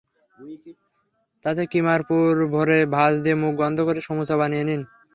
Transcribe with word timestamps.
তাতে 1.45 1.63
কিমার 1.71 1.99
পুর 2.09 2.31
ভরে 2.53 2.79
ভাঁজ 2.95 3.13
দিয়ে 3.23 3.37
মুখ 3.41 3.53
বন্ধ 3.61 3.77
করে 3.87 3.99
সমুচা 4.07 4.35
বানিয়ে 4.39 4.65
নিন। 4.67 4.81